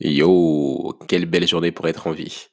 Yo, 0.00 0.96
quelle 1.08 1.26
belle 1.26 1.48
journée 1.48 1.72
pour 1.72 1.88
être 1.88 2.06
en 2.06 2.12
vie. 2.12 2.46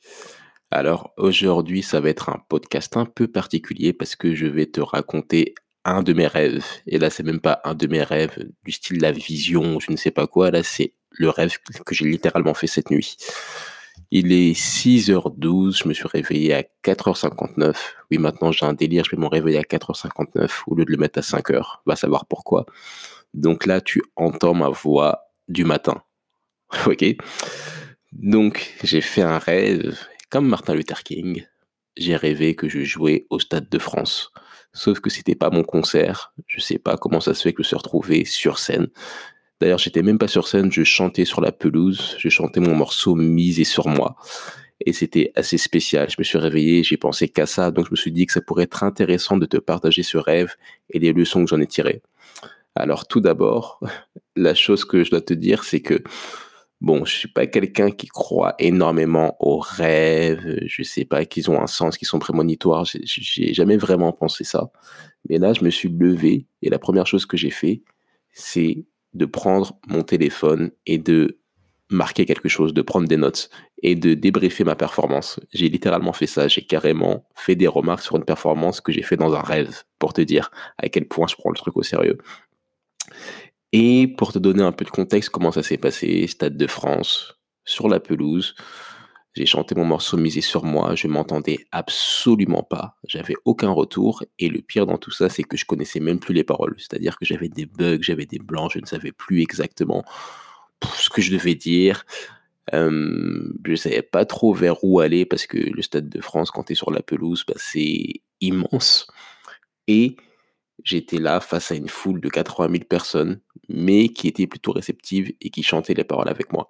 Alors 0.72 1.14
aujourd'hui, 1.16 1.84
ça 1.84 2.00
va 2.00 2.10
être 2.10 2.30
un 2.30 2.42
podcast 2.50 2.98
un 2.98 3.06
peu 3.06 3.28
particulier 3.28 3.94
parce 3.94 4.16
que 4.16 4.34
je 4.34 4.48
vais 4.48 4.66
te 4.66 4.82
raconter 4.82 5.54
un 5.84 6.02
de 6.02 6.14
mes 6.14 6.26
rêves. 6.26 6.66
Et 6.88 6.98
là, 6.98 7.12
c'est 7.12 7.22
même 7.22 7.40
pas 7.40 7.62
un 7.64 7.76
de 7.76 7.86
mes 7.86 8.02
rêves 8.02 8.50
du 8.64 8.72
style 8.72 9.00
la 9.00 9.12
vision, 9.12 9.80
je 9.80 9.92
ne 9.92 9.96
sais 9.96 10.10
pas 10.10 10.26
quoi. 10.26 10.50
Là, 10.50 10.64
c'est 10.64 10.96
le 11.12 11.30
rêve 11.30 11.56
que 11.86 11.94
j'ai 11.94 12.06
littéralement 12.06 12.56
fait 12.56 12.66
cette 12.66 12.90
nuit. 12.90 13.16
Il 14.10 14.32
est 14.32 14.54
6h12, 14.60 15.84
je 15.84 15.88
me 15.88 15.94
suis 15.94 16.08
réveillé 16.08 16.56
à 16.56 16.64
4h59. 16.84 17.76
Oui, 18.10 18.18
maintenant 18.18 18.52
j'ai 18.52 18.66
un 18.66 18.74
délire, 18.74 19.04
je 19.06 19.16
vais 19.16 19.22
me 19.22 19.28
réveiller 19.28 19.60
à 19.60 19.62
4h59 19.62 20.64
au 20.66 20.74
lieu 20.74 20.86
de 20.86 20.92
le 20.92 20.98
mettre 20.98 21.20
à 21.20 21.22
5h. 21.22 21.64
Va 21.86 21.96
savoir 21.96 22.26
pourquoi. 22.26 22.66
Donc 23.36 23.68
là, 23.68 23.82
tu 23.82 24.02
entends 24.16 24.56
ma 24.56 24.70
voix 24.70 25.30
du 25.48 25.64
matin. 25.64 26.02
ok 26.88 27.06
Donc, 28.12 28.74
j'ai 28.84 29.02
fait 29.02 29.22
un 29.22 29.38
rêve, 29.38 29.98
comme 30.30 30.48
Martin 30.48 30.76
Luther 30.76 31.04
King. 31.04 31.46
J'ai 31.98 32.16
rêvé 32.16 32.56
que 32.56 32.68
je 32.68 32.84
jouais 32.84 33.26
au 33.30 33.40
Stade 33.40 33.70
de 33.70 33.80
France. 33.80 34.32
Sauf 34.74 35.00
que 35.00 35.10
c'était 35.10 35.36
pas 35.36 35.50
mon 35.50 35.64
concert. 35.64 36.34
Je 36.48 36.60
sais 36.60 36.78
pas 36.78 36.98
comment 36.98 37.22
ça 37.22 37.34
se 37.34 37.44
fait 37.44 37.54
que 37.54 37.64
je 37.64 37.68
me 37.68 37.70
suis 37.70 37.78
retrouvé 37.78 38.26
sur 38.26 38.60
scène. 38.60 38.88
D'ailleurs, 39.62 39.80
j'étais 39.80 40.02
même 40.02 40.18
pas 40.18 40.28
sur 40.28 40.50
scène, 40.50 40.70
je 40.70 40.84
chantais 40.84 41.24
sur 41.24 41.40
la 41.40 41.54
pelouse. 41.54 42.18
Je 42.20 42.28
chantais 42.28 42.60
mon 42.60 42.76
morceau 42.76 43.16
Misé 43.16 43.64
sur 43.64 43.88
moi. 43.88 44.18
Et 44.86 44.92
c'était 44.92 45.32
assez 45.36 45.58
spécial. 45.58 46.10
Je 46.10 46.16
me 46.20 46.26
suis 46.26 46.38
réveillé, 46.38 46.84
j'ai 46.84 46.98
pensé 46.98 47.30
qu'à 47.30 47.46
ça. 47.46 47.72
Donc, 47.72 47.86
je 47.86 47.92
me 47.92 47.96
suis 47.96 48.12
dit 48.12 48.26
que 48.26 48.34
ça 48.34 48.42
pourrait 48.42 48.66
être 48.66 48.84
intéressant 48.84 49.38
de 49.38 49.46
te 49.46 49.56
partager 49.58 50.04
ce 50.04 50.18
rêve 50.18 50.56
et 50.90 51.00
les 51.00 51.14
leçons 51.14 51.46
que 51.46 51.50
j'en 51.50 51.62
ai 51.62 51.68
tirées. 51.68 52.02
Alors, 52.76 53.08
tout 53.08 53.22
d'abord, 53.22 53.80
la 54.36 54.54
chose 54.54 54.84
que 54.84 55.06
je 55.06 55.12
dois 55.12 55.22
te 55.22 55.34
dire, 55.34 55.64
c'est 55.64 55.80
que 55.80 56.04
Bon, 56.86 57.04
je 57.04 57.16
suis 57.16 57.28
pas 57.28 57.48
quelqu'un 57.48 57.90
qui 57.90 58.06
croit 58.06 58.54
énormément 58.60 59.36
aux 59.40 59.58
rêves, 59.58 60.60
je 60.68 60.84
sais 60.84 61.04
pas 61.04 61.26
qu'ils 61.26 61.50
ont 61.50 61.60
un 61.60 61.66
sens, 61.66 61.98
qu'ils 61.98 62.08
sont 62.08 62.20
prémonitoires, 62.20 62.86
j'ai 62.86 63.56
jamais 63.56 63.76
vraiment 63.76 64.14
pensé 64.14 64.44
ça. 64.44 64.70
Mais 65.28 65.40
là, 65.40 65.54
je 65.54 65.64
me 65.64 65.72
suis 65.72 65.90
levé 65.90 66.46
et 66.62 66.70
la 66.70 66.78
première 66.78 67.08
chose 67.08 67.26
que 67.26 67.38
j'ai 67.38 67.50
fait, 67.50 67.82
c'est 68.34 68.86
de 69.16 69.26
prendre 69.26 69.80
mon 69.88 70.04
téléphone 70.04 70.70
et 70.86 71.00
de 71.00 71.40
marquer 71.90 72.28
quelque 72.28 72.50
chose, 72.50 72.72
de 72.72 72.84
prendre 72.84 73.08
des 73.08 73.18
notes 73.18 73.50
et 73.82 73.96
de 73.96 74.14
débriefer 74.14 74.64
ma 74.64 74.76
performance. 74.76 75.40
J'ai 75.56 75.70
littéralement 75.70 76.14
fait 76.14 76.28
ça, 76.28 76.48
j'ai 76.48 76.62
carrément 76.62 77.28
fait 77.34 77.56
des 77.56 77.68
remarques 77.68 78.04
sur 78.04 78.16
une 78.16 78.26
performance 78.26 78.80
que 78.80 78.92
j'ai 78.92 79.02
fait 79.02 79.18
dans 79.18 79.34
un 79.34 79.42
rêve 79.42 79.82
pour 79.98 80.14
te 80.14 80.22
dire 80.22 80.52
à 80.78 80.88
quel 80.90 81.08
point 81.08 81.26
je 81.26 81.36
prends 81.36 81.50
le 81.50 81.58
truc 81.58 81.78
au 81.78 81.84
sérieux. 81.84 82.20
Et 83.78 84.08
pour 84.08 84.32
te 84.32 84.40
donner 84.40 84.64
un 84.64 84.72
peu 84.72 84.86
de 84.86 84.90
contexte, 84.90 85.32
comment 85.32 85.52
ça 85.52 85.62
s'est 85.62 85.78
passé, 85.78 86.28
Stade 86.28 86.56
de 86.56 86.66
France, 86.66 87.38
sur 87.66 87.90
la 87.90 88.00
pelouse, 88.00 88.56
j'ai 89.34 89.46
chanté 89.46 89.76
mon 89.76 89.84
morceau 89.84 90.16
Misé 90.16 90.40
sur 90.40 90.64
moi, 90.64 90.96
je 90.96 91.10
m'entendais 91.10 91.58
absolument 91.74 92.64
pas, 92.64 92.96
j'avais 93.06 93.36
aucun 93.44 93.72
retour, 93.72 94.24
et 94.40 94.48
le 94.48 94.62
pire 94.62 94.86
dans 94.86 94.98
tout 94.98 95.12
ça, 95.12 95.28
c'est 95.28 95.44
que 95.44 95.58
je 95.58 95.66
connaissais 95.66 96.00
même 96.00 96.20
plus 96.20 96.34
les 96.34 96.46
paroles, 96.46 96.76
c'est-à-dire 96.78 97.18
que 97.20 97.26
j'avais 97.26 97.50
des 97.50 97.66
bugs, 97.66 97.98
j'avais 98.00 98.26
des 98.26 98.40
blancs, 98.40 98.72
je 98.74 98.80
ne 98.80 98.86
savais 98.86 99.12
plus 99.12 99.42
exactement 99.42 100.06
ce 100.98 101.10
que 101.10 101.22
je 101.22 101.34
devais 101.34 101.56
dire, 101.56 102.06
je 102.72 102.78
ne 102.80 103.76
savais 103.76 104.04
pas 104.04 104.24
trop 104.24 104.54
vers 104.54 104.86
où 104.86 105.02
aller, 105.02 105.26
parce 105.26 105.48
que 105.48 105.58
le 105.58 105.82
Stade 105.82 106.08
de 106.08 106.22
France, 106.22 106.50
quand 106.50 106.64
tu 106.64 106.72
es 106.72 106.76
sur 106.78 106.92
la 106.92 107.02
pelouse, 107.02 107.44
bah, 107.46 107.56
c'est 107.58 108.22
immense, 108.40 109.06
et 109.90 110.16
j'étais 110.84 111.18
là 111.18 111.40
face 111.40 111.72
à 111.72 111.76
une 111.76 111.90
foule 111.90 112.22
de 112.22 112.30
80 112.30 112.72
000 112.72 112.84
personnes, 112.86 113.42
mais 113.70 114.10
qui 114.10 114.28
étaient 114.28 114.48
plutôt 114.48 114.72
réceptives 114.72 115.34
et 115.42 115.50
qui 115.50 115.64
chantaient 115.64 115.94
les 115.94 116.04
paroles 116.04 116.30
avec 116.30 116.52
moi. 116.52 116.70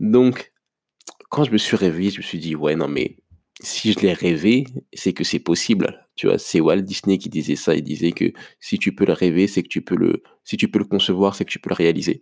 Donc, 0.00 0.52
quand 1.30 1.44
je 1.44 1.50
me 1.50 1.58
suis 1.58 1.76
réveillé, 1.76 2.10
je 2.10 2.18
me 2.18 2.22
suis 2.22 2.38
dit, 2.38 2.54
ouais, 2.54 2.76
non, 2.76 2.88
mais 2.88 3.18
si 3.60 3.92
je 3.92 4.00
l'ai 4.00 4.12
rêvé, 4.12 4.66
c'est 4.92 5.12
que 5.12 5.24
c'est 5.24 5.38
possible. 5.38 6.06
Tu 6.16 6.26
vois, 6.26 6.38
c'est 6.38 6.60
Walt 6.60 6.82
Disney 6.82 7.18
qui 7.18 7.28
disait 7.28 7.56
ça. 7.56 7.74
Il 7.74 7.82
disait 7.82 8.12
que 8.12 8.32
si 8.60 8.78
tu 8.78 8.94
peux 8.94 9.04
le 9.04 9.12
rêver, 9.12 9.46
c'est 9.46 9.62
que 9.62 9.68
tu 9.68 9.82
peux 9.82 9.96
le, 9.96 10.22
si 10.44 10.56
tu 10.56 10.68
peux 10.68 10.78
le 10.78 10.84
concevoir, 10.84 11.34
c'est 11.34 11.44
que 11.44 11.50
tu 11.50 11.58
peux 11.58 11.70
le 11.70 11.74
réaliser. 11.74 12.20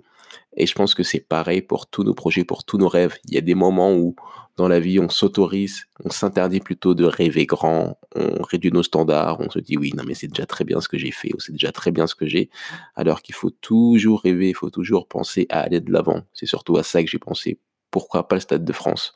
Et 0.57 0.67
je 0.67 0.75
pense 0.75 0.95
que 0.95 1.03
c'est 1.03 1.21
pareil 1.21 1.63
pour 1.63 1.87
tous 1.87 2.03
nos 2.03 2.15
projets, 2.15 2.45
pour 2.45 2.65
tous 2.65 2.79
nos 2.79 2.89
rêves. 2.89 3.17
Il 3.27 3.35
y 3.35 3.39
a 3.39 3.43
des 3.43 3.55
moments 3.55 3.95
où, 3.95 4.17
dans 4.57 4.69
la 4.69 4.81
vie, 4.81 4.99
on 4.99 5.09
s'autorise, 5.09 5.87
on 6.05 6.11
s'interdit 6.11 6.61
plutôt 6.61 6.95
de 6.95 7.05
rêver 7.05 7.47
grand, 7.47 7.99
on 8.15 8.43
réduit 8.43 8.73
nos 8.73 8.83
standards, 8.83 9.41
on 9.41 9.51
se 9.51 9.59
dit 9.59 9.77
oui, 9.77 9.93
non, 9.95 10.05
mais 10.07 10.15
c'est 10.15 10.29
déjà 10.29 10.47
très 10.47 10.65
bien 10.65 10.81
ce 10.81 10.89
que 10.89 10.99
j'ai 10.99 11.11
fait, 11.11 11.33
ou 11.35 11.41
c'est 11.41 11.53
déjà 11.53 11.73
très 11.73 11.91
bien 11.91 12.07
ce 12.07 12.15
que 12.15 12.27
j'ai. 12.27 12.51
Alors 12.95 13.23
qu'il 13.23 13.35
faut 13.35 13.51
toujours 13.51 14.23
rêver, 14.23 14.49
il 14.49 14.55
faut 14.55 14.71
toujours 14.71 15.07
penser 15.09 15.47
à 15.51 15.61
aller 15.61 15.81
de 15.81 15.93
l'avant. 15.93 16.23
C'est 16.33 16.47
surtout 16.47 16.77
à 16.79 16.83
ça 16.83 17.03
que 17.03 17.11
j'ai 17.11 17.19
pensé. 17.19 17.61
Pourquoi 17.91 18.27
pas 18.27 18.37
le 18.37 18.41
Stade 18.41 18.65
de 18.65 18.73
France? 18.73 19.13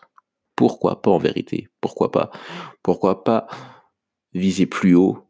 Pourquoi 0.61 1.01
pas 1.01 1.11
en 1.11 1.17
vérité? 1.17 1.69
Pourquoi 1.81 2.13
pas? 2.13 2.31
Pourquoi 2.83 3.25
pas 3.25 3.47
viser 4.35 4.67
plus 4.67 4.95
haut? 4.95 5.27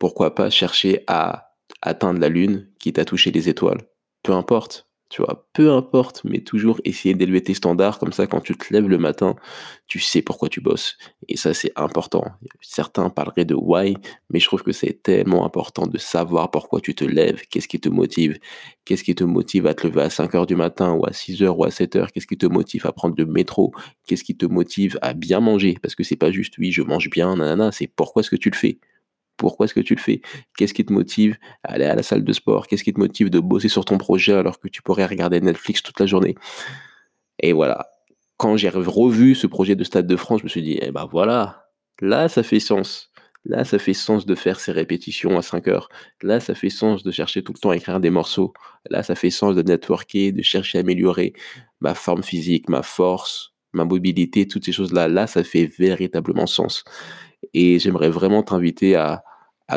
Pourquoi 0.00 0.34
pas 0.34 0.50
chercher 0.50 1.04
à 1.06 1.54
atteindre 1.82 2.18
la 2.18 2.28
lune 2.28 2.68
qui 2.80 2.92
t'a 2.92 3.04
touché 3.04 3.30
les 3.30 3.48
étoiles? 3.48 3.88
Peu 4.24 4.32
importe. 4.32 4.90
Tu 5.12 5.20
vois, 5.20 5.46
peu 5.52 5.70
importe, 5.72 6.22
mais 6.24 6.40
toujours 6.40 6.80
essayer 6.84 7.14
d'élever 7.14 7.42
tes 7.42 7.52
standards, 7.52 7.98
comme 7.98 8.12
ça 8.14 8.26
quand 8.26 8.40
tu 8.40 8.56
te 8.56 8.72
lèves 8.72 8.88
le 8.88 8.96
matin, 8.96 9.36
tu 9.86 9.98
sais 10.00 10.22
pourquoi 10.22 10.48
tu 10.48 10.62
bosses. 10.62 10.96
Et 11.28 11.36
ça, 11.36 11.52
c'est 11.52 11.70
important. 11.76 12.24
Certains 12.62 13.10
parleraient 13.10 13.44
de 13.44 13.54
why, 13.54 13.94
mais 14.30 14.40
je 14.40 14.46
trouve 14.46 14.62
que 14.62 14.72
c'est 14.72 15.02
tellement 15.02 15.44
important 15.44 15.86
de 15.86 15.98
savoir 15.98 16.50
pourquoi 16.50 16.80
tu 16.80 16.94
te 16.94 17.04
lèves, 17.04 17.42
qu'est-ce 17.50 17.68
qui 17.68 17.78
te 17.78 17.90
motive, 17.90 18.38
qu'est-ce 18.86 19.04
qui 19.04 19.14
te 19.14 19.24
motive 19.24 19.66
à 19.66 19.74
te 19.74 19.86
lever 19.86 20.00
à 20.00 20.08
5 20.08 20.34
heures 20.34 20.46
du 20.46 20.56
matin, 20.56 20.94
ou 20.94 21.04
à 21.06 21.12
6 21.12 21.42
heures, 21.42 21.58
ou 21.58 21.64
à 21.64 21.70
7 21.70 21.94
heures, 21.96 22.10
qu'est-ce 22.10 22.26
qui 22.26 22.38
te 22.38 22.46
motive 22.46 22.86
à 22.86 22.92
prendre 22.92 23.14
le 23.18 23.26
métro, 23.26 23.74
qu'est-ce 24.06 24.24
qui 24.24 24.34
te 24.34 24.46
motive 24.46 24.98
à 25.02 25.12
bien 25.12 25.40
manger, 25.40 25.76
parce 25.82 25.94
que 25.94 26.04
c'est 26.04 26.16
pas 26.16 26.32
juste, 26.32 26.56
oui, 26.56 26.72
je 26.72 26.80
mange 26.80 27.10
bien, 27.10 27.36
nanana, 27.36 27.70
c'est 27.70 27.86
pourquoi 27.86 28.20
est-ce 28.20 28.30
que 28.30 28.36
tu 28.36 28.48
le 28.48 28.56
fais? 28.56 28.78
Pourquoi 29.36 29.64
est-ce 29.64 29.74
que 29.74 29.80
tu 29.80 29.94
le 29.94 30.00
fais? 30.00 30.20
Qu'est-ce 30.56 30.74
qui 30.74 30.84
te 30.84 30.92
motive 30.92 31.36
à 31.62 31.72
aller 31.72 31.84
à 31.84 31.94
la 31.94 32.02
salle 32.02 32.24
de 32.24 32.32
sport? 32.32 32.66
Qu'est-ce 32.66 32.84
qui 32.84 32.92
te 32.92 33.00
motive 33.00 33.30
de 33.30 33.40
bosser 33.40 33.68
sur 33.68 33.84
ton 33.84 33.98
projet 33.98 34.34
alors 34.34 34.60
que 34.60 34.68
tu 34.68 34.82
pourrais 34.82 35.06
regarder 35.06 35.40
Netflix 35.40 35.82
toute 35.82 35.98
la 36.00 36.06
journée? 36.06 36.36
Et 37.38 37.52
voilà. 37.52 37.88
Quand 38.36 38.56
j'ai 38.56 38.68
revu 38.68 39.34
ce 39.34 39.46
projet 39.46 39.76
de 39.76 39.84
Stade 39.84 40.06
de 40.06 40.16
France, 40.16 40.40
je 40.40 40.44
me 40.44 40.48
suis 40.48 40.62
dit, 40.62 40.78
eh 40.80 40.90
ben 40.90 41.08
voilà, 41.10 41.68
là 42.00 42.28
ça 42.28 42.42
fait 42.42 42.60
sens. 42.60 43.12
Là, 43.44 43.64
ça 43.64 43.78
fait 43.78 43.94
sens 43.94 44.24
de 44.24 44.34
faire 44.36 44.60
ces 44.60 44.70
répétitions 44.70 45.36
à 45.36 45.42
5 45.42 45.66
heures. 45.66 45.88
Là, 46.22 46.38
ça 46.38 46.54
fait 46.54 46.70
sens 46.70 47.02
de 47.02 47.10
chercher 47.10 47.42
tout 47.42 47.52
le 47.52 47.58
temps 47.58 47.70
à 47.70 47.76
écrire 47.76 47.98
des 47.98 48.10
morceaux. 48.10 48.52
Là, 48.88 49.02
ça 49.02 49.16
fait 49.16 49.30
sens 49.30 49.56
de 49.56 49.62
networker, 49.62 50.32
de 50.32 50.42
chercher 50.42 50.78
à 50.78 50.82
améliorer 50.82 51.32
ma 51.80 51.94
forme 51.94 52.22
physique, 52.22 52.68
ma 52.68 52.82
force, 52.82 53.52
ma 53.72 53.84
mobilité, 53.84 54.46
toutes 54.46 54.64
ces 54.64 54.72
choses-là. 54.72 55.08
Là, 55.08 55.26
ça 55.26 55.42
fait 55.42 55.66
véritablement 55.66 56.46
sens. 56.46 56.84
Et 57.54 57.78
j'aimerais 57.78 58.10
vraiment 58.10 58.42
t'inviter 58.42 58.96
à, 58.96 59.24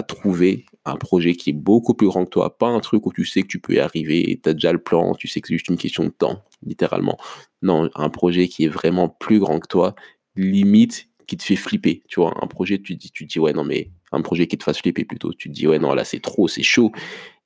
trouver 0.09 0.66
un 0.84 0.98
projet 0.98 1.36
qui 1.36 1.52
est 1.52 1.53
beaucoup 1.53 1.94
plus 1.94 2.08
grand 2.08 2.26
que 2.26 2.30
toi, 2.30 2.58
pas 2.58 2.68
un 2.68 2.81
truc 2.81 3.06
où 3.06 3.14
tu 3.14 3.24
sais 3.24 3.44
que 3.44 3.48
tu 3.48 3.62
peux 3.62 3.76
y 3.76 3.80
arriver, 3.80 4.38
tu 4.44 4.50
as 4.50 4.53
déjà 4.53 4.74
le 4.74 4.78
plan, 4.78 5.16
tu 5.16 5.30
sais 5.30 5.40
que 5.40 5.48
c'est 5.48 5.53
juste 5.53 5.70
une 5.70 5.78
question 5.78 6.04
de 6.04 6.09
temps, 6.09 6.44
littéralement. 6.66 7.18
Non, 7.62 7.90
un 7.96 8.09
projet 8.09 8.50
qui 8.50 8.66
est 8.66 8.68
vraiment 8.68 9.08
plus 9.08 9.40
grand 9.40 9.58
que 9.59 9.70
toi, 9.70 9.96
limite 10.36 11.08
qui 11.28 11.38
te 11.38 11.44
fait 11.44 11.56
flipper, 11.56 12.04
tu 12.09 12.20
vois, 12.20 12.34
un 12.44 12.48
projet 12.48 12.80
tu 12.80 12.96
dis 12.96 13.09
tu 13.09 13.25
dis 13.25 13.40
ouais 13.40 13.54
non 13.54 13.64
mais 13.64 13.90
un 14.12 14.22
projet 14.22 14.48
qui 14.48 14.58
te 14.58 14.64
fasse 14.64 14.80
flipper 14.80 15.06
plutôt, 15.06 15.34
tu 15.34 15.50
te 15.50 15.54
dis 15.54 15.66
ouais 15.66 15.80
non 15.80 15.94
là 15.94 16.04
c'est 16.04 16.20
trop, 16.20 16.48
c'est 16.50 16.62
chaud, 16.62 16.92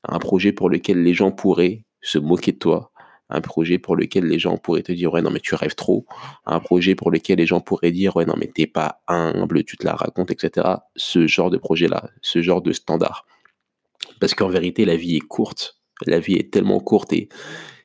un 0.03 0.19
projet 0.19 0.51
pour 0.51 0.69
lequel 0.69 1.03
les 1.03 1.13
gens 1.13 1.31
pourraient 1.31 1.85
se 2.01 2.17
moquer 2.17 2.51
de 2.51 2.57
toi, 2.57 2.91
un 3.29 3.41
projet 3.41 3.77
pour 3.77 3.95
lequel 3.95 4.25
les 4.25 4.39
gens 4.39 4.57
pourraient 4.57 4.83
te 4.83 4.91
dire 4.91 5.13
ouais 5.13 5.21
non 5.21 5.29
mais 5.29 5.39
tu 5.39 5.55
rêves 5.55 5.75
trop, 5.75 6.05
un 6.45 6.59
projet 6.59 6.95
pour 6.95 7.11
lequel 7.11 7.37
les 7.37 7.45
gens 7.45 7.61
pourraient 7.61 7.91
dire 7.91 8.15
ouais 8.15 8.25
non 8.25 8.35
mais 8.37 8.47
t'es 8.47 8.67
pas 8.67 9.01
humble, 9.07 9.63
tu 9.63 9.77
te 9.77 9.85
la 9.85 9.93
racontes, 9.93 10.31
etc. 10.31 10.67
Ce 10.95 11.27
genre 11.27 11.49
de 11.49 11.57
projet-là, 11.57 12.09
ce 12.21 12.41
genre 12.41 12.61
de 12.61 12.73
standard. 12.73 13.25
Parce 14.19 14.33
qu'en 14.33 14.49
vérité, 14.49 14.85
la 14.85 14.95
vie 14.95 15.17
est 15.17 15.27
courte, 15.27 15.79
la 16.05 16.19
vie 16.19 16.35
est 16.35 16.51
tellement 16.51 16.79
courte 16.79 17.13
et 17.13 17.29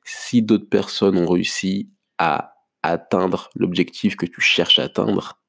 si 0.05 0.43
d'autres 0.43 0.69
personnes 0.69 1.19
ont 1.19 1.29
réussi 1.29 1.91
à 2.19 2.55
atteindre 2.83 3.51
l'objectif 3.55 4.17
que 4.17 4.27
tu 4.27 4.41
cherches 4.41 4.79
à 4.79 4.85
atteindre, 4.85 5.41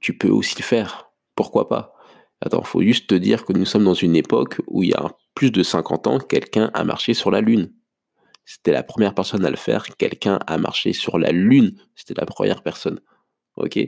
tu 0.00 0.16
peux 0.16 0.28
aussi 0.28 0.56
le 0.58 0.64
faire. 0.64 1.10
Pourquoi 1.34 1.68
pas? 1.68 1.94
Attends, 2.40 2.62
faut 2.62 2.82
juste 2.82 3.08
te 3.08 3.14
dire 3.14 3.44
que 3.44 3.52
nous 3.52 3.64
sommes 3.64 3.84
dans 3.84 3.94
une 3.94 4.16
époque 4.16 4.60
où 4.66 4.82
il 4.82 4.90
y 4.90 4.94
a 4.94 5.16
plus 5.34 5.50
de 5.50 5.62
50 5.62 6.06
ans, 6.06 6.18
quelqu'un 6.18 6.70
a 6.74 6.84
marché 6.84 7.14
sur 7.14 7.30
la 7.30 7.40
Lune. 7.40 7.72
C'était 8.46 8.70
la 8.70 8.84
première 8.84 9.12
personne 9.12 9.44
à 9.44 9.50
le 9.50 9.56
faire. 9.56 9.96
Quelqu'un 9.96 10.38
a 10.46 10.56
marché 10.56 10.92
sur 10.92 11.18
la 11.18 11.32
Lune. 11.32 11.76
C'était 11.96 12.14
la 12.14 12.24
première 12.24 12.62
personne. 12.62 13.00
Ok? 13.56 13.78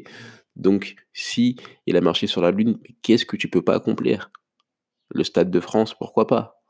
Donc, 0.57 0.97
si 1.13 1.57
il 1.87 1.97
a 1.97 2.01
marché 2.01 2.27
sur 2.27 2.43
la 2.43 2.51
Lune, 2.51 2.79
qu'est-ce 3.03 3.25
que 3.25 3.37
tu 3.37 3.49
peux 3.49 3.63
pas 3.63 3.77
accomplir? 3.77 4.33
Le 5.11 5.23
Stade 5.23 5.53
de 5.53 5.61
France, 5.61 5.95
pourquoi 5.95 6.27
pas? 6.27 6.61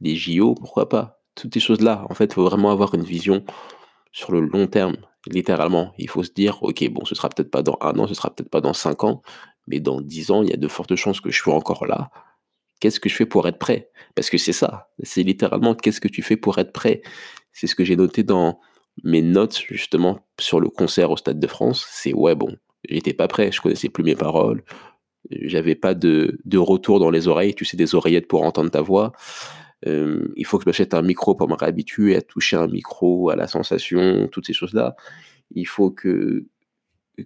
Les 0.00 0.16
JO, 0.16 0.54
pourquoi 0.54 0.88
pas? 0.88 1.22
Toutes 1.34 1.52
ces 1.52 1.60
choses-là. 1.60 2.06
En 2.08 2.14
fait, 2.14 2.24
il 2.24 2.32
faut 2.32 2.44
vraiment 2.44 2.70
avoir 2.70 2.94
une 2.94 3.04
vision 3.04 3.44
sur 4.10 4.32
le 4.32 4.40
long 4.40 4.66
terme. 4.66 4.96
Littéralement, 5.26 5.92
il 5.98 6.08
faut 6.08 6.22
se 6.22 6.32
dire, 6.32 6.62
ok, 6.62 6.88
bon, 6.88 7.04
ce 7.04 7.14
sera 7.14 7.28
peut-être 7.28 7.50
pas 7.50 7.62
dans 7.62 7.76
un 7.82 7.98
an, 7.98 8.06
ce 8.06 8.14
sera 8.14 8.34
peut-être 8.34 8.50
pas 8.50 8.62
dans 8.62 8.72
cinq 8.72 9.04
ans, 9.04 9.20
mais 9.66 9.78
dans 9.78 10.00
dix 10.00 10.30
ans, 10.30 10.42
il 10.42 10.48
y 10.48 10.54
a 10.54 10.56
de 10.56 10.68
fortes 10.68 10.96
chances 10.96 11.20
que 11.20 11.30
je 11.30 11.38
sois 11.38 11.54
encore 11.54 11.86
là 11.86 12.10
qu'est-ce 12.80 13.00
que 13.00 13.08
je 13.08 13.14
fais 13.14 13.26
pour 13.26 13.46
être 13.48 13.58
prêt? 13.58 13.90
Parce 14.14 14.30
que 14.30 14.38
c'est 14.38 14.52
ça, 14.52 14.90
c'est 15.02 15.22
littéralement 15.22 15.74
qu'est-ce 15.74 16.00
que 16.00 16.08
tu 16.08 16.22
fais 16.22 16.36
pour 16.36 16.58
être 16.58 16.72
prêt? 16.72 17.02
C'est 17.52 17.66
ce 17.66 17.74
que 17.74 17.84
j'ai 17.84 17.96
noté 17.96 18.22
dans 18.22 18.60
mes 19.02 19.22
notes, 19.22 19.58
justement, 19.68 20.20
sur 20.38 20.60
le 20.60 20.68
concert 20.68 21.10
au 21.10 21.16
Stade 21.16 21.40
de 21.40 21.46
France, 21.46 21.86
c'est 21.90 22.12
ouais, 22.12 22.34
bon, 22.34 22.56
j'étais 22.88 23.12
pas 23.12 23.28
prêt, 23.28 23.50
je 23.50 23.60
connaissais 23.60 23.88
plus 23.88 24.04
mes 24.04 24.14
paroles, 24.14 24.62
j'avais 25.30 25.74
pas 25.74 25.94
de, 25.94 26.38
de, 26.44 26.58
retour 26.58 27.00
dans 27.00 27.10
les 27.10 27.28
oreilles, 27.28 27.54
tu 27.54 27.64
sais, 27.64 27.76
des 27.76 27.94
oreillettes 27.94 28.28
pour 28.28 28.42
entendre 28.42 28.70
ta 28.70 28.82
voix. 28.82 29.12
Il 29.86 30.46
faut 30.46 30.56
que 30.56 30.64
je 30.64 30.68
m'achète 30.68 30.94
un 30.94 31.02
micro 31.02 31.34
pour 31.34 31.48
me 31.48 31.54
réhabituer 31.54 32.16
à 32.16 32.22
toucher 32.22 32.56
un 32.56 32.68
micro, 32.68 33.28
à 33.30 33.36
la 33.36 33.46
sensation, 33.46 34.28
toutes 34.28 34.46
ces 34.46 34.54
choses-là. 34.54 34.96
Il 35.50 35.66
faut 35.66 35.90
que, 35.90 36.46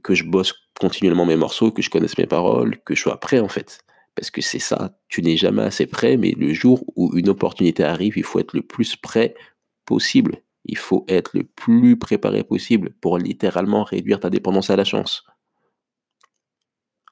que 0.03 0.15
je 0.15 0.25
bosse 0.25 0.55
continuellement 0.79 1.25
mes 1.25 1.37
morceaux, 1.37 1.71
que 1.71 1.83
je 1.83 1.91
connaisse 1.91 2.19
mes 2.19 2.27
paroles, 2.27 2.79
que 2.85 2.95
je 2.95 3.03
sois 3.03 3.21
prêt 3.21 3.39
en 3.39 3.49
fait. 3.49 3.81
Parce 4.19 4.33
que 4.33 4.41
c'est 4.41 4.59
ça, 4.59 4.99
tu 5.09 5.23
n'es 5.23 5.37
jamais 5.37 5.63
assez 5.63 5.87
prêt, 5.87 6.17
mais 6.17 6.33
le 6.33 6.53
jour 6.53 6.83
où 6.97 7.17
une 7.17 7.29
opportunité 7.29 7.85
arrive, 7.85 8.19
il 8.19 8.25
faut 8.25 8.41
être 8.41 8.53
le 8.53 8.63
plus 8.63 8.97
prêt 8.97 9.37
possible. 9.85 10.43
Il 10.65 10.77
faut 10.77 11.05
être 11.07 11.37
le 11.39 11.45
plus 11.45 11.97
préparé 11.97 12.43
possible 12.43 12.91
pour 13.01 13.17
littéralement 13.17 13.85
réduire 13.85 14.19
ta 14.19 14.29
dépendance 14.29 14.71
à 14.71 14.77
la 14.77 14.83
chance. 14.83 15.25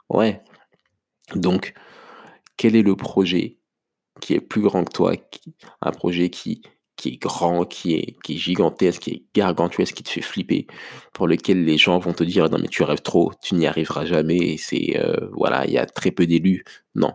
Ouais. 0.08 0.42
Donc, 1.36 1.74
quel 2.56 2.74
est 2.74 2.82
le 2.82 2.96
projet 2.96 3.60
qui 4.20 4.34
est 4.34 4.40
plus 4.40 4.62
grand 4.62 4.82
que 4.82 4.92
toi, 4.92 5.12
un 5.82 5.92
projet 5.92 6.28
qui, 6.28 6.60
qui 6.96 7.10
est 7.10 7.16
grand, 7.16 7.64
qui 7.64 7.94
est, 7.94 8.16
qui 8.22 8.34
est 8.34 8.38
gigantesque, 8.38 9.02
qui 9.02 9.10
est 9.10 9.22
gargantuesque, 9.34 9.94
qui 9.94 10.02
te 10.02 10.10
fait 10.10 10.22
flipper, 10.22 10.66
pour 11.12 11.28
lequel 11.28 11.64
les 11.64 11.78
gens 11.78 11.98
vont 11.98 12.14
te 12.14 12.24
dire 12.24 12.48
non 12.48 12.58
mais 12.58 12.68
tu 12.68 12.82
rêves 12.82 13.02
trop, 13.02 13.32
tu 13.42 13.54
n'y 13.54 13.66
arriveras 13.66 14.06
jamais, 14.06 14.56
c'est 14.58 14.98
euh, 14.98 15.28
voilà, 15.32 15.66
il 15.66 15.72
y 15.72 15.78
a 15.78 15.86
très 15.86 16.10
peu 16.10 16.26
d'élus. 16.26 16.64
Non. 16.94 17.12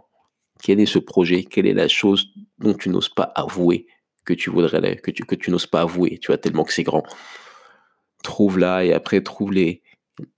Quel 0.61 0.79
est 0.79 0.85
ce 0.85 0.99
projet? 0.99 1.43
Quelle 1.43 1.65
est 1.65 1.73
la 1.73 1.87
chose 1.87 2.27
dont 2.59 2.75
tu 2.75 2.89
n'oses 2.89 3.09
pas 3.09 3.31
avouer 3.35 3.87
que 4.25 4.33
tu 4.33 4.51
voudrais, 4.51 4.97
que 4.97 5.09
tu, 5.09 5.25
que 5.25 5.35
tu 5.35 5.49
n'oses 5.49 5.65
pas 5.65 5.81
avouer, 5.81 6.19
tu 6.19 6.27
vois, 6.27 6.37
tellement 6.37 6.63
que 6.63 6.73
c'est 6.73 6.83
grand? 6.83 7.03
Trouve-la 8.23 8.85
et 8.85 8.93
après 8.93 9.21
trouve 9.21 9.51
les, 9.51 9.81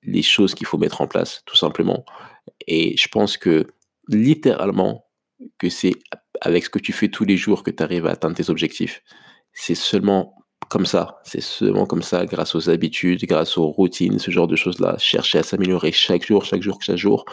les 0.04 0.22
choses 0.22 0.56
qu'il 0.56 0.68
faut 0.68 0.78
mettre 0.78 1.02
en 1.02 1.08
place, 1.08 1.42
tout 1.46 1.58
simplement. 1.58 2.06
Et 2.68 2.96
je 2.96 3.10
pense 3.10 3.38
que 3.38 3.68
littéralement, 4.08 5.06
que 5.58 5.70
c'est 5.70 5.96
avec 6.42 6.66
ce 6.66 6.70
que 6.70 6.80
tu 6.80 6.94
fais 6.94 7.10
tous 7.10 7.26
les 7.26 7.38
jours 7.38 7.64
que 7.64 7.72
tu 7.72 7.84
arrives 7.84 8.06
à 8.06 8.12
atteindre 8.12 8.36
tes 8.36 8.50
objectifs. 8.50 9.04
C'est 9.54 9.76
seulement 9.76 10.36
comme 10.70 10.86
ça, 10.86 11.20
c'est 11.24 11.42
seulement 11.42 11.86
comme 11.86 12.02
ça, 12.02 12.26
grâce 12.26 12.56
aux 12.56 12.70
habitudes, 12.70 13.26
grâce 13.26 13.58
aux 13.58 13.68
routines, 13.68 14.18
ce 14.18 14.32
genre 14.32 14.48
de 14.48 14.56
choses-là. 14.56 14.98
Chercher 14.98 15.40
à 15.40 15.44
s'améliorer 15.44 15.92
chaque 15.92 16.26
jour, 16.26 16.46
chaque 16.46 16.64
jour, 16.64 16.82
chaque 16.82 16.98
jour. 16.98 17.26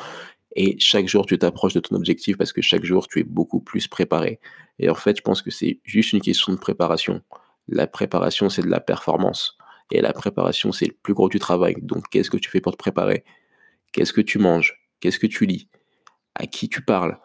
Et 0.57 0.77
chaque 0.79 1.09
jour, 1.09 1.27
tu 1.27 1.39
t'approches 1.39 1.75
de 1.75 1.81
ton 1.81 1.97
objectif 1.97 2.37
parce 2.37 2.53
que 2.53 2.61
chaque 2.61 2.85
jour, 2.85 3.07
tu 3.09 3.21
es 3.21 3.23
beaucoup 3.25 3.61
plus 3.61 3.89
préparé. 3.89 4.41
Et 4.79 4.91
en 4.91 4.95
fait, 4.95 5.17
je 5.17 5.23
pense 5.23 5.43
que 5.43 5.51
c'est 5.51 5.81
juste 5.85 6.13
une 6.13 6.21
question 6.21 6.53
de 6.53 6.59
préparation. 6.59 7.23
La 7.69 7.87
préparation, 7.87 8.51
c'est 8.51 8.63
de 8.63 8.69
la 8.69 8.81
performance. 8.81 9.57
Et 9.93 10.01
la 10.01 10.13
préparation, 10.13 10.73
c'est 10.73 10.87
le 10.87 10.97
plus 11.03 11.15
gros 11.15 11.29
du 11.29 11.39
travail. 11.39 11.77
Donc, 11.83 12.09
qu'est-ce 12.11 12.31
que 12.31 12.37
tu 12.37 12.51
fais 12.51 12.61
pour 12.61 12.73
te 12.73 12.79
préparer? 12.79 13.25
Qu'est-ce 13.93 14.13
que 14.13 14.21
tu 14.21 14.39
manges? 14.39 14.77
Qu'est-ce 15.01 15.19
que 15.19 15.27
tu 15.27 15.47
lis? 15.47 15.69
À 16.35 16.47
qui 16.47 16.69
tu 16.69 16.83
parles? 16.83 17.19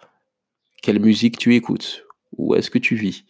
Quelle 0.82 1.00
musique 1.00 1.38
tu 1.38 1.56
écoutes? 1.56 2.06
Où 2.38 2.56
est-ce 2.56 2.70
que 2.70 2.80
tu 2.80 2.96
vis? 2.96 3.26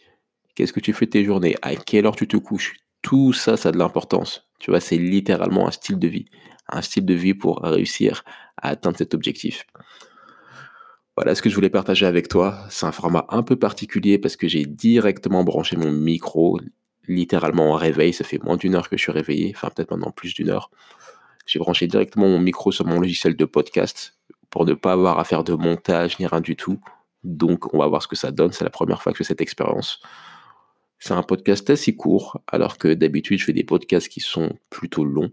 Qu'est-ce 0.56 0.72
que 0.72 0.80
tu 0.80 0.94
fais 0.94 1.08
tes 1.08 1.26
journées? 1.26 1.56
À 1.62 1.76
quelle 1.76 2.06
heure 2.06 2.16
tu 2.16 2.28
te 2.28 2.38
couches? 2.38 2.76
Tout 3.02 3.34
ça, 3.34 3.58
ça 3.58 3.70
a 3.70 3.72
de 3.74 3.78
l'importance. 3.78 4.48
Tu 4.60 4.72
vois, 4.72 4.80
c'est 4.80 4.98
littéralement 4.98 5.68
un 5.68 5.72
style 5.72 6.00
de 6.00 6.08
vie. 6.08 6.26
Un 6.70 6.82
style 6.82 7.06
de 7.06 7.14
vie 7.14 7.34
pour 7.34 7.60
réussir 7.62 8.24
à 8.58 8.70
atteindre 8.70 8.98
cet 8.98 9.14
objectif. 9.14 9.66
Voilà 11.18 11.36
ce 11.36 11.42
que 11.42 11.50
je 11.50 11.56
voulais 11.56 11.70
partager 11.70 12.06
avec 12.06 12.30
toi. 12.30 12.66
C'est 12.70 12.86
un 12.86 12.92
format 12.94 13.26
un 13.30 13.44
peu 13.44 13.58
particulier 13.58 14.18
parce 14.18 14.38
que 14.38 14.48
j'ai 14.48 14.66
directement 14.66 15.44
branché 15.44 15.76
mon 15.76 15.92
micro, 15.92 16.60
littéralement 17.08 17.72
en 17.72 17.76
réveil. 17.76 18.14
Ça 18.14 18.24
fait 18.24 18.42
moins 18.44 18.58
d'une 18.58 18.76
heure 18.76 18.90
que 18.90 18.98
je 18.98 19.04
suis 19.04 19.12
réveillé, 19.12 19.54
enfin 19.56 19.70
peut-être 19.70 19.92
maintenant 19.92 20.12
plus 20.12 20.34
d'une 20.34 20.50
heure. 20.50 20.72
J'ai 21.46 21.60
branché 21.60 21.88
directement 21.88 22.28
mon 22.28 22.40
micro 22.40 22.72
sur 22.72 22.86
mon 22.86 23.00
logiciel 23.00 23.36
de 23.36 23.46
podcast 23.46 24.18
pour 24.50 24.66
ne 24.66 24.74
pas 24.74 24.94
avoir 24.94 25.20
à 25.20 25.26
faire 25.26 25.44
de 25.44 25.54
montage 25.54 26.18
ni 26.20 26.28
rien 26.28 26.42
du 26.42 26.56
tout. 26.56 26.80
Donc 27.24 27.74
on 27.74 27.80
va 27.80 27.88
voir 27.88 28.02
ce 28.02 28.08
que 28.08 28.16
ça 28.16 28.32
donne. 28.32 28.52
C'est 28.52 28.64
la 28.64 28.70
première 28.70 29.02
fois 29.02 29.12
que 29.12 29.18
je 29.18 29.24
fais 29.24 29.28
cette 29.28 29.42
expérience. 29.42 30.02
C'est 31.08 31.14
un 31.14 31.22
podcast 31.22 31.70
assez 31.70 31.96
court, 31.96 32.42
alors 32.48 32.80
que 32.80 32.92
d'habitude 32.96 33.38
je 33.38 33.46
fais 33.46 33.54
des 33.54 33.64
podcasts 33.64 34.10
qui 34.10 34.22
sont 34.22 34.58
plutôt 34.72 35.06
longs. 35.06 35.30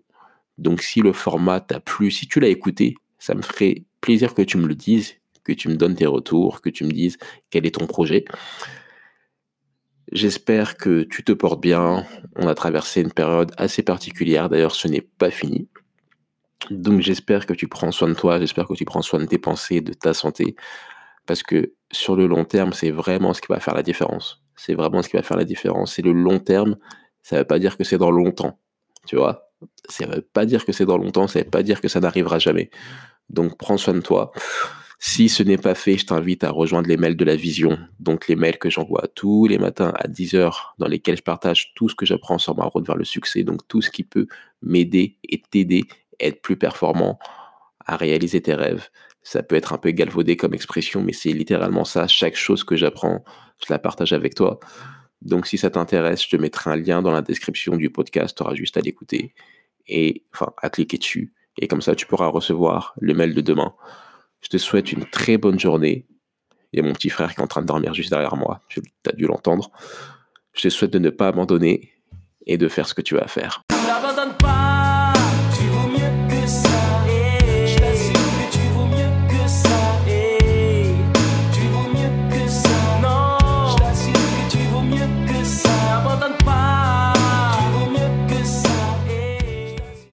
Donc 0.58 0.82
si 0.82 1.00
le 1.00 1.14
format 1.14 1.60
t'a 1.60 1.80
plu, 1.80 2.10
si 2.10 2.26
tu 2.26 2.40
l'as 2.40 2.48
écouté, 2.48 2.94
ça 3.18 3.34
me 3.34 3.40
ferait 3.40 3.86
plaisir 4.02 4.34
que 4.34 4.42
tu 4.42 4.58
me 4.58 4.66
le 4.66 4.74
dises, 4.74 5.14
que 5.44 5.52
tu 5.54 5.70
me 5.70 5.76
donnes 5.76 5.94
tes 5.94 6.04
retours, 6.04 6.60
que 6.60 6.68
tu 6.68 6.84
me 6.84 6.90
dises 6.90 7.16
quel 7.48 7.64
est 7.64 7.76
ton 7.76 7.86
projet. 7.86 8.26
J'espère 10.12 10.76
que 10.76 11.04
tu 11.04 11.24
te 11.24 11.32
portes 11.32 11.62
bien. 11.62 12.04
On 12.36 12.48
a 12.48 12.54
traversé 12.54 13.00
une 13.00 13.12
période 13.12 13.52
assez 13.56 13.82
particulière. 13.82 14.50
D'ailleurs, 14.50 14.74
ce 14.74 14.88
n'est 14.88 15.00
pas 15.00 15.30
fini. 15.30 15.70
Donc 16.70 17.00
j'espère 17.00 17.46
que 17.46 17.54
tu 17.54 17.66
prends 17.66 17.92
soin 17.92 18.10
de 18.10 18.14
toi, 18.14 18.38
j'espère 18.38 18.66
que 18.68 18.74
tu 18.74 18.84
prends 18.84 19.00
soin 19.00 19.20
de 19.20 19.24
tes 19.24 19.38
pensées, 19.38 19.80
de 19.80 19.94
ta 19.94 20.12
santé. 20.12 20.54
Parce 21.24 21.42
que 21.42 21.72
sur 21.90 22.14
le 22.14 22.26
long 22.26 22.44
terme, 22.44 22.74
c'est 22.74 22.90
vraiment 22.90 23.32
ce 23.32 23.40
qui 23.40 23.48
va 23.48 23.58
faire 23.58 23.74
la 23.74 23.82
différence. 23.82 24.41
C'est 24.64 24.74
vraiment 24.74 25.02
ce 25.02 25.08
qui 25.08 25.16
va 25.16 25.22
faire 25.22 25.36
la 25.36 25.44
différence. 25.44 25.94
C'est 25.94 26.02
le 26.02 26.12
long 26.12 26.38
terme, 26.38 26.76
ça 27.22 27.34
ne 27.36 27.40
veut 27.40 27.46
pas 27.46 27.58
dire 27.58 27.76
que 27.76 27.82
c'est 27.82 27.98
dans 27.98 28.12
longtemps. 28.12 28.60
Tu 29.06 29.16
vois 29.16 29.50
Ça 29.88 30.06
ne 30.06 30.14
veut 30.14 30.22
pas 30.22 30.46
dire 30.46 30.64
que 30.64 30.72
c'est 30.72 30.86
dans 30.86 30.98
longtemps, 30.98 31.26
ça 31.26 31.40
ne 31.40 31.44
veut 31.44 31.50
pas 31.50 31.64
dire 31.64 31.80
que 31.80 31.88
ça 31.88 31.98
n'arrivera 31.98 32.38
jamais. 32.38 32.70
Donc 33.28 33.58
prends 33.58 33.76
soin 33.76 33.94
de 33.94 34.00
toi. 34.00 34.30
Si 35.00 35.28
ce 35.28 35.42
n'est 35.42 35.58
pas 35.58 35.74
fait, 35.74 35.98
je 35.98 36.06
t'invite 36.06 36.44
à 36.44 36.50
rejoindre 36.50 36.86
les 36.88 36.96
mails 36.96 37.16
de 37.16 37.24
la 37.24 37.34
vision, 37.34 37.76
donc 37.98 38.28
les 38.28 38.36
mails 38.36 38.58
que 38.58 38.70
j'envoie 38.70 39.08
tous 39.16 39.48
les 39.48 39.58
matins 39.58 39.92
à 39.96 40.06
10h, 40.06 40.52
dans 40.78 40.86
lesquels 40.86 41.16
je 41.16 41.24
partage 41.24 41.72
tout 41.74 41.88
ce 41.88 41.96
que 41.96 42.06
j'apprends 42.06 42.38
sur 42.38 42.56
ma 42.56 42.66
route 42.66 42.86
vers 42.86 42.96
le 42.96 43.04
succès, 43.04 43.42
donc 43.42 43.66
tout 43.66 43.82
ce 43.82 43.90
qui 43.90 44.04
peut 44.04 44.28
m'aider 44.62 45.18
et 45.28 45.42
t'aider 45.42 45.82
à 46.20 46.26
être 46.26 46.40
plus 46.40 46.56
performant, 46.56 47.18
à 47.86 47.96
réaliser 47.96 48.40
tes 48.40 48.54
rêves. 48.54 48.88
Ça 49.22 49.42
peut 49.42 49.56
être 49.56 49.72
un 49.72 49.78
peu 49.78 49.90
galvaudé 49.90 50.36
comme 50.36 50.54
expression, 50.54 51.02
mais 51.02 51.12
c'est 51.12 51.32
littéralement 51.32 51.84
ça. 51.84 52.08
Chaque 52.08 52.36
chose 52.36 52.64
que 52.64 52.76
j'apprends, 52.76 53.24
je 53.64 53.72
la 53.72 53.78
partage 53.78 54.12
avec 54.12 54.34
toi. 54.34 54.58
Donc 55.20 55.46
si 55.46 55.58
ça 55.58 55.70
t'intéresse, 55.70 56.22
je 56.24 56.30
te 56.30 56.36
mettrai 56.36 56.70
un 56.70 56.76
lien 56.76 57.02
dans 57.02 57.12
la 57.12 57.22
description 57.22 57.76
du 57.76 57.90
podcast, 57.90 58.36
tu 58.36 58.42
auras 58.42 58.54
juste 58.54 58.76
à 58.76 58.80
l'écouter 58.80 59.34
et 59.86 60.24
enfin 60.34 60.52
à 60.60 60.70
cliquer 60.70 60.98
dessus. 60.98 61.32
Et 61.58 61.68
comme 61.68 61.82
ça, 61.82 61.94
tu 61.94 62.06
pourras 62.06 62.26
recevoir 62.26 62.94
le 63.00 63.14
mail 63.14 63.34
de 63.34 63.40
demain. 63.40 63.74
Je 64.40 64.48
te 64.48 64.56
souhaite 64.56 64.92
une 64.92 65.04
très 65.04 65.36
bonne 65.36 65.60
journée. 65.60 66.06
Il 66.72 66.80
y 66.80 66.82
a 66.82 66.86
mon 66.86 66.94
petit 66.94 67.10
frère 67.10 67.32
qui 67.34 67.40
est 67.40 67.44
en 67.44 67.48
train 67.48 67.62
de 67.62 67.66
dormir 67.66 67.94
juste 67.94 68.10
derrière 68.10 68.36
moi. 68.36 68.60
Tu 68.68 68.82
as 69.06 69.12
dû 69.12 69.26
l'entendre. 69.26 69.70
Je 70.54 70.62
te 70.62 70.68
souhaite 70.68 70.92
de 70.92 70.98
ne 70.98 71.10
pas 71.10 71.28
abandonner 71.28 71.92
et 72.46 72.56
de 72.56 72.68
faire 72.68 72.88
ce 72.88 72.94
que 72.94 73.02
tu 73.02 73.18
as 73.18 73.22
à 73.22 73.28
faire. 73.28 73.62
N'abandonne 73.86 74.34
pas 74.38 74.71